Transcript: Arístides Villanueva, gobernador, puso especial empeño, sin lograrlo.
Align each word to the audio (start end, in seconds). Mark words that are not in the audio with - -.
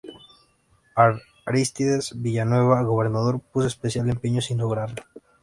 Arístides 1.45 2.19
Villanueva, 2.23 2.81
gobernador, 2.81 3.39
puso 3.51 3.67
especial 3.67 4.09
empeño, 4.09 4.41
sin 4.41 4.57
lograrlo. 4.57 5.03